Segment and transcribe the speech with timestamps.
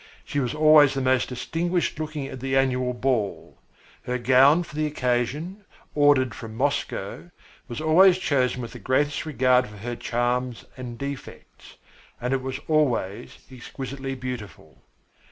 [0.25, 3.59] She was always the most distinguished looking at the annual ball.
[4.05, 7.29] Her gown for the occasion, ordered from Moscow,
[7.67, 11.75] was always chosen with the greatest regard for her charms and defects,
[12.19, 14.81] and it was always exquisitely beautiful.